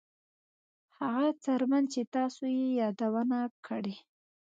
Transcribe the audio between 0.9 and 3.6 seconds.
هغه څرمن چې تاسو یې یادونه